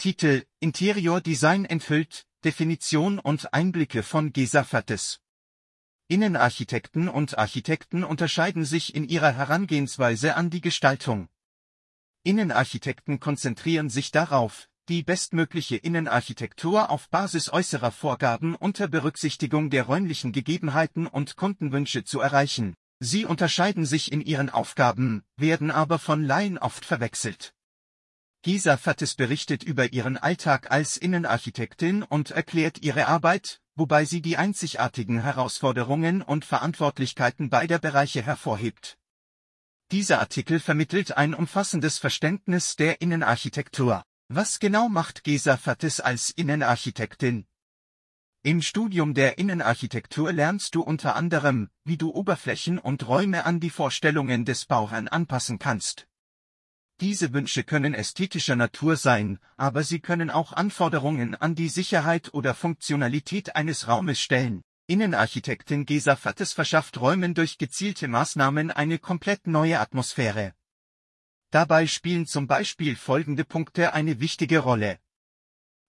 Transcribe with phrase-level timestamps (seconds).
[0.00, 5.18] Titel Interior Design enthüllt, Definition und Einblicke von Gesa Fattes.
[6.06, 11.28] Innenarchitekten und Architekten unterscheiden sich in ihrer Herangehensweise an die Gestaltung.
[12.22, 20.30] Innenarchitekten konzentrieren sich darauf, die bestmögliche Innenarchitektur auf Basis äußerer Vorgaben unter Berücksichtigung der räumlichen
[20.30, 22.76] Gegebenheiten und Kundenwünsche zu erreichen.
[23.00, 27.52] Sie unterscheiden sich in ihren Aufgaben, werden aber von Laien oft verwechselt.
[28.42, 34.36] Gisa Fattes berichtet über ihren Alltag als Innenarchitektin und erklärt ihre Arbeit, wobei sie die
[34.36, 38.96] einzigartigen Herausforderungen und Verantwortlichkeiten beider Bereiche hervorhebt.
[39.90, 44.04] Dieser Artikel vermittelt ein umfassendes Verständnis der Innenarchitektur.
[44.28, 47.46] Was genau macht Gesa Fattes als Innenarchitektin?
[48.44, 53.70] Im Studium der Innenarchitektur lernst du unter anderem, wie du Oberflächen und Räume an die
[53.70, 56.06] Vorstellungen des Bauherrn anpassen kannst.
[57.00, 62.54] Diese Wünsche können ästhetischer Natur sein, aber sie können auch Anforderungen an die Sicherheit oder
[62.54, 64.62] Funktionalität eines Raumes stellen.
[64.88, 70.54] Innenarchitektin Gesa Fattes verschafft Räumen durch gezielte Maßnahmen eine komplett neue Atmosphäre.
[71.50, 74.98] Dabei spielen zum Beispiel folgende Punkte eine wichtige Rolle.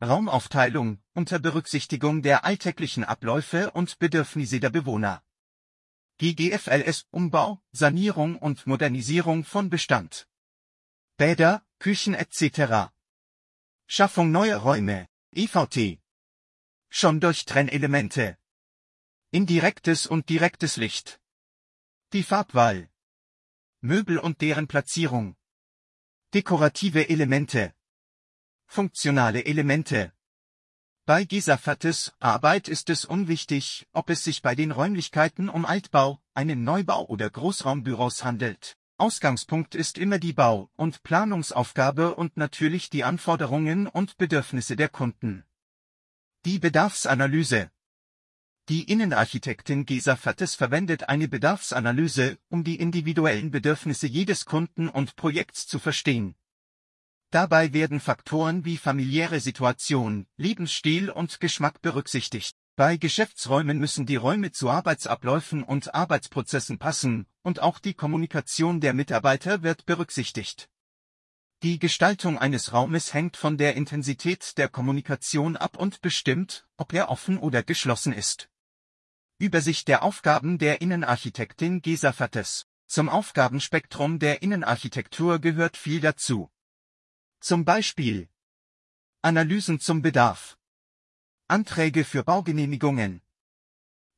[0.00, 5.22] Raumaufteilung unter Berücksichtigung der alltäglichen Abläufe und Bedürfnisse der Bewohner.
[6.18, 10.28] GGFLS Umbau, Sanierung und Modernisierung von Bestand.
[11.22, 12.90] Bäder, Küchen etc.
[13.86, 16.00] Schaffung neuer Räume, EVT.
[16.88, 18.38] Schon durch Trennelemente.
[19.30, 21.20] Indirektes und direktes Licht.
[22.12, 22.90] Die Farbwahl.
[23.80, 25.36] Möbel und deren Platzierung.
[26.34, 27.72] Dekorative Elemente.
[28.66, 30.12] Funktionale Elemente.
[31.04, 36.64] Bei Gisafattes Arbeit ist es unwichtig, ob es sich bei den Räumlichkeiten um Altbau, einen
[36.64, 38.76] Neubau oder Großraumbüros handelt.
[38.98, 45.44] Ausgangspunkt ist immer die Bau- und Planungsaufgabe und natürlich die Anforderungen und Bedürfnisse der Kunden.
[46.44, 47.70] Die Bedarfsanalyse
[48.68, 55.66] Die Innenarchitektin Gesa Fattes verwendet eine Bedarfsanalyse, um die individuellen Bedürfnisse jedes Kunden und Projekts
[55.66, 56.36] zu verstehen.
[57.30, 62.61] Dabei werden Faktoren wie familiäre Situation, Lebensstil und Geschmack berücksichtigt.
[62.74, 68.94] Bei Geschäftsräumen müssen die Räume zu Arbeitsabläufen und Arbeitsprozessen passen, und auch die Kommunikation der
[68.94, 70.70] Mitarbeiter wird berücksichtigt.
[71.62, 77.10] Die Gestaltung eines Raumes hängt von der Intensität der Kommunikation ab und bestimmt, ob er
[77.10, 78.48] offen oder geschlossen ist.
[79.38, 82.66] Übersicht der Aufgaben der Innenarchitektin Gesa Fattes.
[82.86, 86.50] Zum Aufgabenspektrum der Innenarchitektur gehört viel dazu.
[87.38, 88.28] Zum Beispiel
[89.20, 90.58] Analysen zum Bedarf
[91.52, 93.20] Anträge für Baugenehmigungen.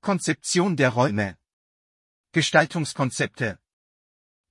[0.00, 1.36] Konzeption der Räume.
[2.30, 3.58] Gestaltungskonzepte.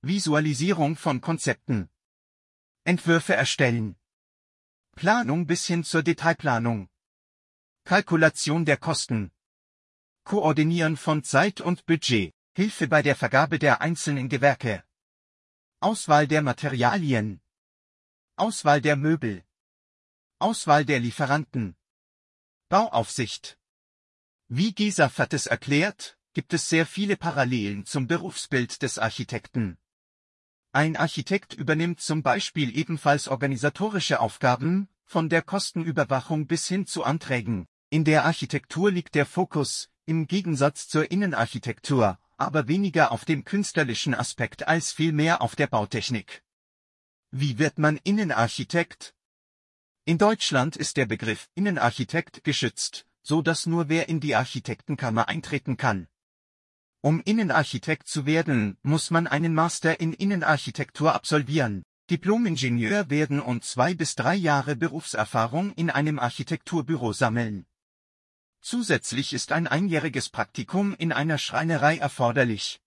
[0.02, 1.88] Visualisierung von Konzepten.
[2.84, 3.96] Entwürfe erstellen.
[4.96, 6.90] Planung bis hin zur Detailplanung.
[7.84, 9.32] Kalkulation der Kosten.
[10.24, 12.34] Koordinieren von Zeit und Budget.
[12.52, 14.84] Hilfe bei der Vergabe der einzelnen Gewerke.
[15.80, 17.40] Auswahl der Materialien.
[18.36, 19.42] Auswahl der Möbel.
[20.38, 21.78] Auswahl der Lieferanten.
[22.70, 23.58] Bauaufsicht.
[24.48, 29.76] Wie Gisa Fattes erklärt, gibt es sehr viele Parallelen zum Berufsbild des Architekten.
[30.72, 37.66] Ein Architekt übernimmt zum Beispiel ebenfalls organisatorische Aufgaben, von der Kostenüberwachung bis hin zu Anträgen.
[37.90, 44.14] In der Architektur liegt der Fokus, im Gegensatz zur Innenarchitektur, aber weniger auf dem künstlerischen
[44.14, 46.42] Aspekt als vielmehr auf der Bautechnik.
[47.30, 49.14] Wie wird man Innenarchitekt?
[50.06, 55.78] In Deutschland ist der Begriff Innenarchitekt geschützt, so dass nur wer in die Architektenkammer eintreten
[55.78, 56.08] kann.
[57.00, 61.84] Um Innenarchitekt zu werden, muss man einen Master in Innenarchitektur absolvieren.
[62.10, 67.64] Diplomingenieur werden und zwei bis drei Jahre Berufserfahrung in einem Architekturbüro sammeln.
[68.60, 72.78] Zusätzlich ist ein einjähriges Praktikum in einer Schreinerei erforderlich.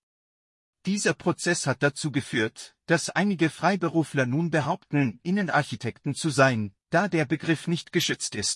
[0.86, 7.26] Dieser Prozess hat dazu geführt, dass einige Freiberufler nun behaupten, Innenarchitekten zu sein, da der
[7.26, 8.56] Begriff nicht geschützt ist.